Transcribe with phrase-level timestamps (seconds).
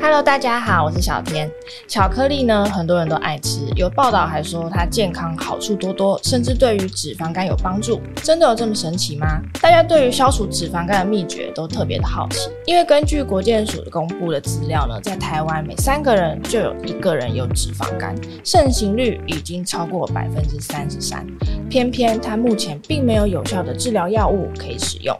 [0.00, 1.50] Hello，大家好，我是小天。
[1.88, 8.00] 巧克力呢，很多人都爱吃，有报道还说它健康好处多多，甚至对于脂肪肝有帮助。
[8.22, 9.40] 真的有这么神奇吗？
[9.60, 21.26] 大家对于消除脂肪肝的秘诀都特别的好奇，因为根据国健署公布的资料呢，在台湾每三个人就有一个人有脂肪肝，盛行率已经超过百分之三十三。
[21.68, 25.16] 偏偏它目前并没有有效的治疗药物可以使用。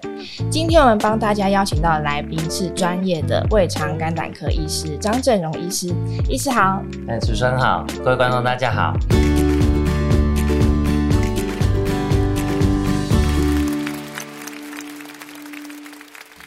[0.50, 4.96] 今天我们帮大家邀请到的来宾是专业的胃肠肝胆科医师。
[4.98, 5.92] 张振荣医师，
[6.28, 8.94] 医师好，哎，主持人好，各位观众大家好。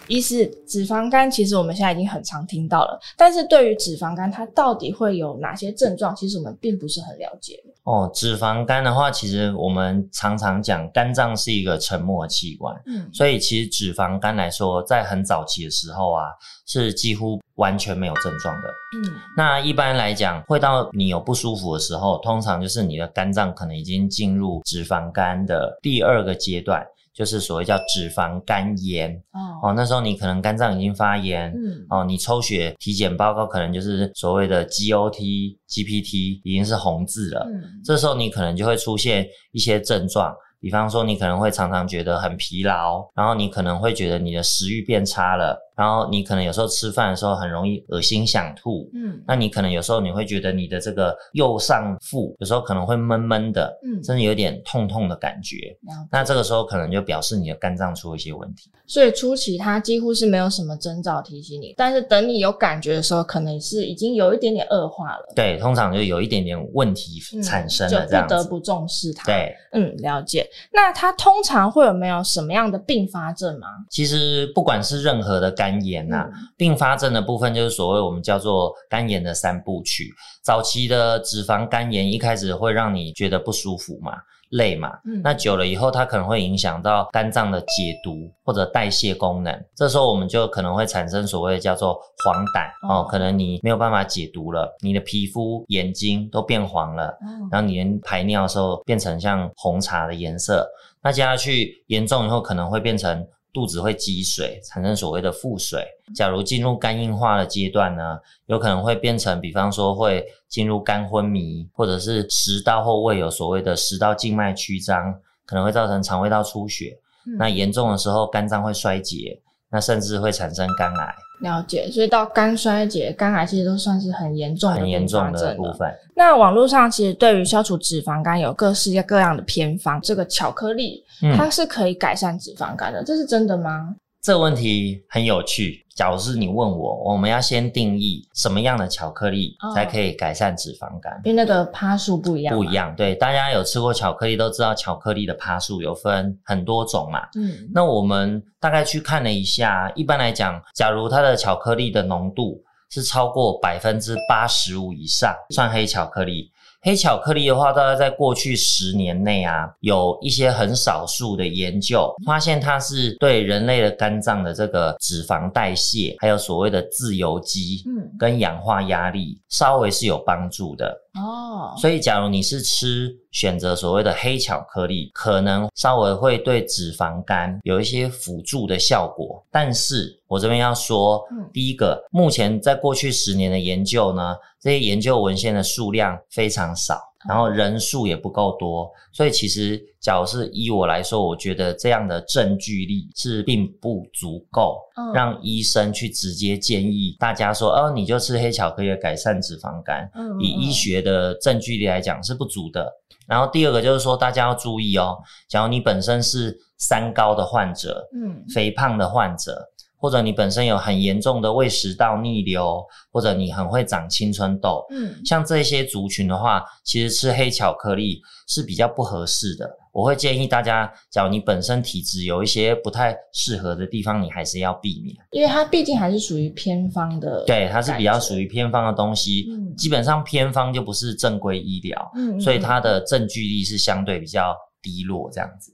[0.10, 7.64] 医师，脂肪肝其实我们现在已经很常听到了，但是对于脂肪肝它到底会有哪些症状，其实我们并不是很了解。
[7.84, 16.26] 哦，脂肪肝的话，其实我们常常讲肝脏是一个沉默的器官，嗯，所以其实脂肪肝来说，在很早期的时候啊，
[16.66, 26.84] 是几乎完全没有症状的，嗯，那一般来讲，会到你有不舒服的时候，通常就是你的肝脏可能已经进入脂肪肝的第二个阶段。
[27.20, 40.34] 就是所谓叫脂肪肝炎哦，哦，那时候你可能肝脏已经发炎，嗯，哦，你抽血体检报告可能就是所谓的 GOT、GPT 已经是红字了，嗯，这时候你可能就会出现一些症状。
[40.60, 58.70] 比方说，你可能会常常觉得很疲劳，然后你可能会觉得你的食欲变差了，然后你可能有时候吃饭的时候很容易恶心想吐，嗯，那你可能有时候你会觉得你的这个右上腹有时候可能会闷闷的，嗯，甚至有点痛痛的感觉，嗯，那这个时候可能就表示你的肝脏出了一些问题。
[58.86, 65.32] 所以初期它几乎是没有什么征兆提醒你，但是等你有感觉的时候，可能是已经有一点点恶化了。
[65.36, 69.24] 对，通常就有一点点问题产生就不得不重视它。
[69.26, 70.49] 对，嗯，了解。
[70.72, 73.68] 那它通常会有没有什么样的并发症吗？
[73.90, 80.10] 其实不管是任何的肝炎呐、并发症的部分就是所谓我们叫做肝炎的三部曲。
[80.44, 84.14] 早期的脂肪肝炎一开始会让你觉得不舒服嘛。
[84.50, 89.66] 累嘛，嗯，那久了以后，它可能会影响到肝脏的解毒或者代谢功能。
[89.76, 97.18] 这时候我们就可能会产生所谓的叫做黄疸哦，可能你没有办法解毒了，你的皮肤、眼睛都变黄了，
[97.52, 100.68] 然后你连排尿的时候变成像红茶的颜色。
[101.02, 103.26] 那接下去严重以后，可能会变成。
[103.52, 105.86] 肚子会积水，产生所谓的腹水。
[106.16, 116.98] 假如进入肝硬化的阶段呢，有可能会变成，比方说会进入肝昏迷，或者是食道或胃有所谓的食道静脉曲张，可能会造成肠胃道出血。
[117.26, 119.42] 嗯、那严重的时候，肝脏会衰竭，
[119.72, 121.16] 那甚至会产生肝癌。
[121.42, 125.90] 了解，所以到肝衰竭、肝癌其实都算是很严重的、很严重的部分。
[126.16, 131.02] 那网络上其实对于消除脂肪肝有各式各样的偏方，这个巧克力
[131.38, 133.96] 它是可以改善脂肪肝的，嗯、这是真的吗？
[134.22, 135.86] 这个问题很有趣。
[136.00, 141.20] 假如是你问我，我们要先定义什么样的巧克力才可以改善脂肪肝？
[141.26, 142.56] 因为那个趴数不一样。
[142.56, 147.28] 不一样，对，大家有吃过巧克力都知道，巧克力的趴数有分很多种嘛。
[147.36, 156.50] 嗯，那我们大概去看了一下，一般来讲，假如它的巧克力的浓度是超过百分之八十五以上，算黑巧克力。
[156.82, 170.96] 黑巧克力的话，大概在过去十年内啊，有一些很少数的研究发现，它是对人类的肝脏的这个脂肪代谢，还有所谓的自由基，嗯，跟氧化压力稍微是有帮助的。
[171.16, 179.44] 哦，所以假如你是吃选择所谓的黑巧克力，可能稍微会对脂肪肝有一些辅助的效果。
[179.52, 187.02] 但是我这边要说，嗯，第一个，目前在过去十年的研究呢，这些研究文献的数量非常少。
[187.28, 194.78] 然后人数也不够多，所以其实，假如是依我来说，我觉得这样的证据力是并不足够，
[195.14, 200.10] 让医生去直接建议大家说，哦，你就吃黑巧克力改善脂肪肝。
[200.40, 202.90] 以医学的证据力来讲是不足的。
[203.28, 205.18] 然后第二个就是说，大家要注意哦，
[205.50, 209.62] 假如你本身是三高的患者，嗯，肥胖的患者。
[210.00, 212.82] 或者你本身有很严重的胃食道逆流，
[213.12, 219.70] 或者你很会长青春痘，嗯，像这些族群的话，其实吃黑巧克力是比较不合适的。
[219.92, 235.74] 我会建议大家，假如你本身体质有一些不太适合的地方，你还是要避免，因为它毕竟还是属于偏方的，对，它是比较属于偏方的东西，嗯，基本上偏方就不是正规医疗，嗯，嗯，所以它的证据力是相对比较低落，这样子。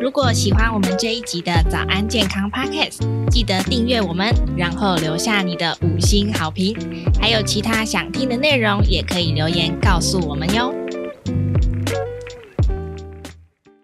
[0.00, 6.74] 如果喜欢我们这一集的早安健康 Podcast，记得订阅我们，然后留下你的五星好评。
[7.20, 10.72] 还有其他想听的内容，也可以留言告诉我们哟。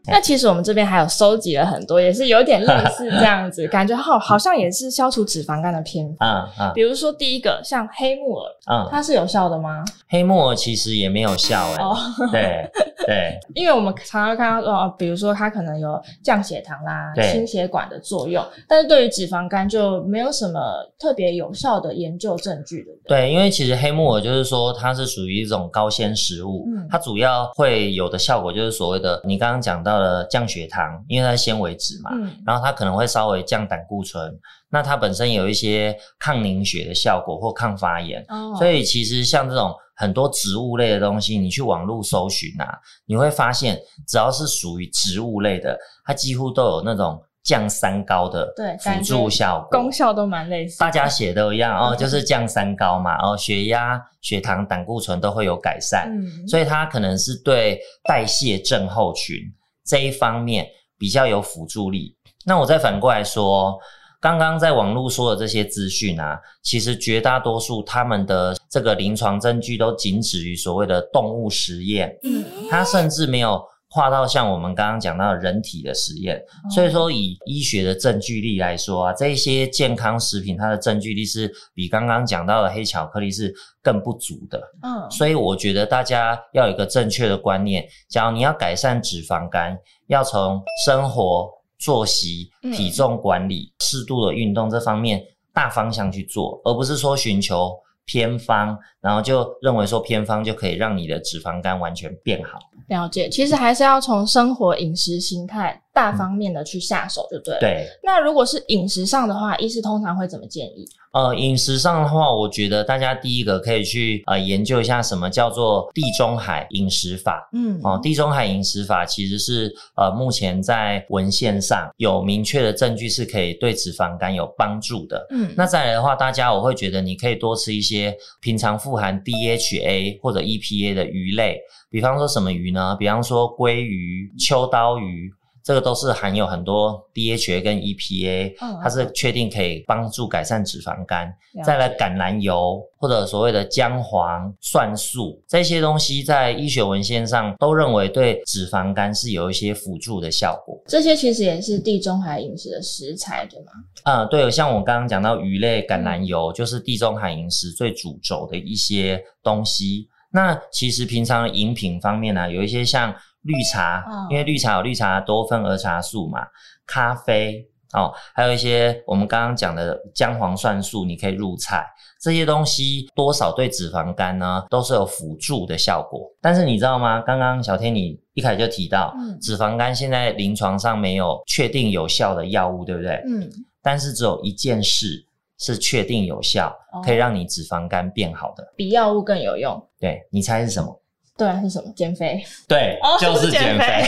[0.08, 6.26] 那其实我们这边还有收集了很多，也是有点类似这样子，感觉好 好像也是消除脂肪肝的偏方。
[6.26, 6.72] 嗯嗯。
[6.74, 9.84] 比如说第一个像黑木耳，嗯，它是有效的吗？
[10.08, 11.84] 黑木耳其实也没有效哎。
[11.84, 11.94] 哦。
[12.32, 12.70] 对
[13.06, 13.38] 对。
[13.54, 20.60] 因为我们常常看到说，比如说它可能有降血糖啦、心血管的作用，但是对于脂肪肝就没有什么
[20.98, 22.90] 特别有效的研究证据的。
[23.06, 34.36] 对，因为其实黑木耳就是说它是属于一种高纤食物，嗯，它主要会有的效果就是所谓的你刚刚讲到的降血糖，因为它是纤维质嘛，嗯，然后它可能会稍微降胆固醇，
[34.68, 43.76] 那它本身有一些抗凝血的效果或抗发炎，哦，所以其实像这种很多植物类的东西，你去网络搜寻啊，你会发现
[44.06, 47.20] 只要是属于植物类的，它几乎都有那种。
[47.46, 50.80] 降三高的辅助效果，功效都蛮类似。
[50.80, 59.38] 大家写都一样哦，就是降三高嘛，哦，血压、血糖、胆固醇都会有改善，嗯，所以它可能是对代谢症候群
[59.84, 60.66] 这一方面
[60.98, 62.16] 比较有辅助力。
[62.44, 63.78] 那我再反过来说，
[64.26, 73.62] 刚刚在网络说的这些资讯啊，其实绝大多数他们的这个临床证据都仅止于所谓的动物实验，嗯，它甚至没有。
[73.88, 76.42] 跨到像我们刚刚讲到的人体的实验，
[76.74, 84.60] 所以说以医学的证据力来说啊，这些健康食品它的证据力是比刚刚讲到的黑巧克力是更不足的。
[84.82, 89.78] 嗯，所以我觉得大家要有一个正确的观念，假如你要改善脂肪肝，
[90.08, 97.72] 要从生活作息、体重管理、适度的运动这方面大方向去做，而不是说寻求
[98.04, 102.58] 偏方，然后就认为说偏方就可以让你的脂肪肝完全变好。
[102.88, 107.60] 了解，其实还是要从生活饮食形态大方面的去下手，就对了。
[107.60, 107.86] 对。
[108.02, 110.86] 那如果是饮食上的话，医师通常会怎么建议？
[111.14, 117.48] 呃，饮食上的话，我觉得大家第一个可以去呃研究一下什么叫做地中海饮食法。
[117.54, 125.26] 嗯，哦，地中海饮食法其实是呃目前在文献上有明确的证据是可以对脂肪肝有帮助的。
[125.30, 131.58] 嗯，那再来的话，大家我会觉得你可以多吃一些平常富含 DHA 或者 EPA 的鱼类，
[131.88, 132.94] 比方说什么鱼呢？
[132.98, 135.32] 比方说鲑鱼、秋刀鱼。
[135.66, 141.28] 这个都是含有很多 DHA 跟 EPA，嗯，它是确定可以帮助改善脂肪肝。
[141.64, 150.80] 再来橄榄油或者所谓的姜黄、蒜素这些东西，在医学文献上都认为对脂肪肝是有一些辅助的效果。
[150.86, 153.72] 这些其实也是地中海饮食的食材，对吗？
[154.04, 160.06] 嗯，对，像我刚刚讲到鱼类、橄榄油，就是地中海饮食最主轴的一些东西。
[160.30, 163.12] 那其实平常的饮品方面呢，啊，有一些像。
[163.46, 166.46] 绿茶，因为绿茶有绿茶多酚儿茶素嘛，
[166.86, 171.86] 咖啡哦，还有一些我们刚刚讲的姜黄蒜素，你可以入菜，
[172.20, 176.28] 这些东西多少对脂肪肝呢都是有辅助的效果。
[176.40, 177.20] 但是你知道吗？
[177.22, 183.22] 刚刚小天你一开始就提到，嗯，脂肪肝现在临床上没有确定有效的药物，对不对？
[183.26, 183.48] 嗯。
[183.82, 185.24] 但是只有一件事
[185.58, 189.80] 是确定有效，可以让你脂肪肝变好的，比药物更有用。
[190.00, 191.00] 对，你猜是什么？
[191.36, 191.92] 对，是什么？
[191.94, 192.42] 减肥。
[192.66, 194.04] 对， 哦、就是减肥。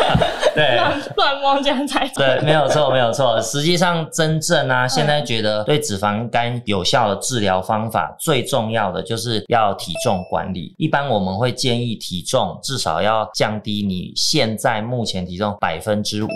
[0.54, 0.76] 对，
[1.16, 3.40] 乱乱这样才对，没有错，没有错。
[3.40, 10.74] 实际上，真正啊，现在觉得对脂肪肝有效的治疗方法，最重要的就是要体重管理。
[10.76, 16.28] 一般我们会建议体重至少要降低你现在目前体重百分之五。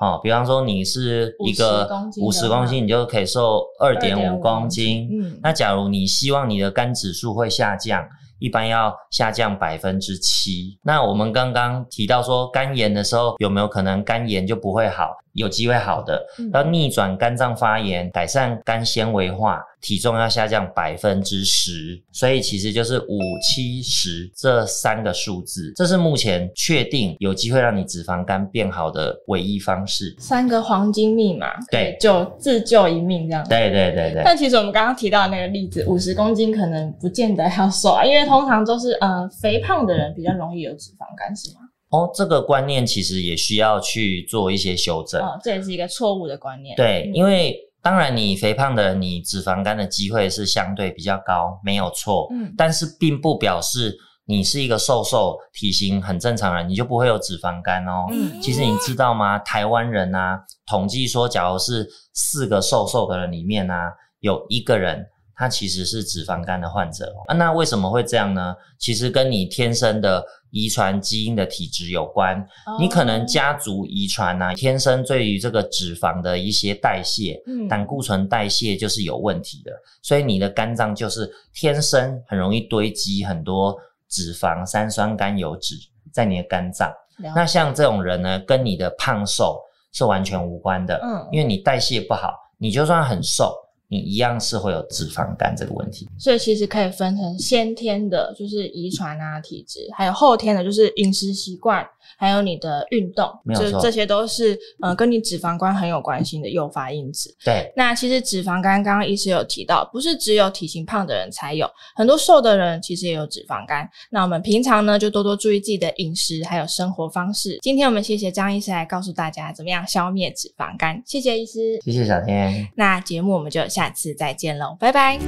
[0.00, 1.88] 哦，比方说你是一个
[2.20, 5.08] 五十公斤，你就可以瘦二点五公斤。
[5.10, 8.06] 嗯，那假如你希望你的肝指数会下降。
[8.38, 10.78] 一般要下降百分之七。
[10.82, 15.10] 那我们刚刚提到说肝炎的时候，有没有可能肝炎就不会好？
[15.34, 30.14] 有机会好的，要逆转肝脏发炎，改善肝纤维化，体重要下降百分之十，所以其实就是五七十这三个数字，这是目前确定有机会让你脂肪肝变好的唯一方式。
[30.20, 33.44] 三个黄金密码，对，就自救一命这样。
[33.48, 34.22] 对对对对。
[34.24, 41.60] 但其实我们刚刚提到的那个例子，五十公斤可能不见得要瘦啊，因为通常都是呃肥胖的人比较容易有脂肪肝，是吗？
[41.90, 45.20] 哦，这个观念其实也需要去做一些修正。
[45.20, 46.74] 哦，这也是一个错误的观念。
[46.76, 52.26] 对，嗯、因为当然你肥胖的人，你脂肪肝的机会是相对比较高，没有错。
[52.32, 53.94] 嗯，但是并不表示
[54.26, 58.06] 你是一个瘦瘦、体型很正常的人，你就不会有脂肪肝哦。
[58.10, 59.38] 嗯，其实你知道吗？
[59.38, 65.06] 台湾人啊，统计说，假如是四个瘦瘦的人里面啊，有一个人。
[65.36, 68.54] 他其实是脂肪肝的患者啊，那为什么会这样呢？
[68.78, 72.36] 其实跟你天生的遗传基因的体质有关。
[72.66, 72.80] Oh.
[72.80, 79.72] 你可能家族遗传啊，天生对于这个脂肪的一些代谢，嗯，胆固醇代谢就是有问题的，
[80.02, 83.76] 所以你的肝脏就是天生很容易堆积很多
[84.08, 85.74] 脂肪、三酸甘油脂
[86.12, 86.92] 在你的肝脏。
[87.34, 89.60] 那像这种人呢，跟你的胖瘦
[89.92, 91.00] 是完全无关的。
[91.02, 93.52] 嗯，因为你代谢不好，你就算很瘦。
[93.88, 101.86] 你一样是会有脂肪肝这个问题，所以其实可以分成先天的，就是遗传啊、体质，还有后天的，就是饮食习惯，
[102.18, 107.32] 还有你的运动，没有错，就这些都是呃跟你脂肪肝很有关系的诱发因子。
[107.44, 113.88] 对，那其实脂肪肝刚刚医师有提到，不是只有体型胖的人才有，很多瘦的人其实也有脂肪肝。
[114.10, 117.58] 那我们平常呢就多多注意自己的饮食还有生活方式。
[117.62, 122.66] 今天我们谢谢张医师来告诉大家怎么样消灭脂肪肝，谢谢医师，谢谢小天。
[122.74, 123.73] 那节目我们就下。
[123.74, 125.18] 下次再见喽，拜拜。